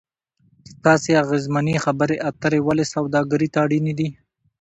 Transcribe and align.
ستاسې 0.71 1.11
اغیزمنې 1.23 1.75
خبرې 1.85 2.15
اترې 2.29 2.59
ولې 2.63 2.85
سوداګري 2.93 3.47
ته 3.53 3.57
اړینې 3.65 3.93
دي؟ 3.99 4.09